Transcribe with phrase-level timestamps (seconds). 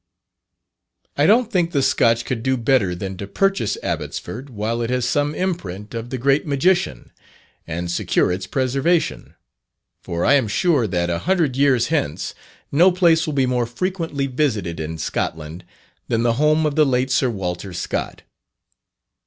[1.15, 5.05] I don't think the Scotch could do better than to purchase Abbotsford, while it has
[5.05, 7.11] some imprint of the great magician,
[7.67, 9.35] and secure its preservation;
[10.01, 12.33] for I am sure that, a hundred years hence,
[12.71, 15.65] no place will be more frequently visited in Scotland
[16.07, 18.23] than the home of the late Sir Walter Scott.